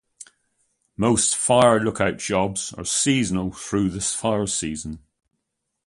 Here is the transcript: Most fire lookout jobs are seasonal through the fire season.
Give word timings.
Most 0.97 1.35
fire 1.35 1.79
lookout 1.79 2.17
jobs 2.17 2.73
are 2.73 2.85
seasonal 2.85 3.51
through 3.51 3.89
the 3.89 4.01
fire 4.01 4.47
season. 4.47 4.97